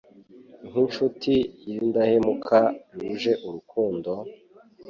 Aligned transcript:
nk'inshuti 0.67 1.33
y'indahemuka 1.69 2.59
yuje 2.99 3.31
urukundo; 3.47 4.11